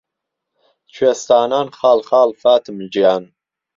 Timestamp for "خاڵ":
1.77-1.99, 2.09-2.29